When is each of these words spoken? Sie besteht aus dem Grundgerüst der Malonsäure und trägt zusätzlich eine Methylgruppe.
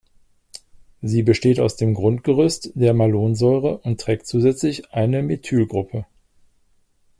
Sie 1.03 1.21
besteht 1.21 1.59
aus 1.59 1.75
dem 1.75 1.93
Grundgerüst 1.93 2.71
der 2.73 2.95
Malonsäure 2.95 3.77
und 3.77 4.01
trägt 4.01 4.25
zusätzlich 4.25 4.91
eine 4.91 5.21
Methylgruppe. 5.21 6.07